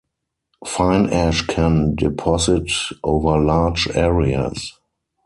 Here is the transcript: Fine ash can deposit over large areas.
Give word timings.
Fine 0.65 1.11
ash 1.11 1.45
can 1.45 1.93
deposit 1.93 2.71
over 3.03 3.37
large 3.37 3.87
areas. 3.89 4.79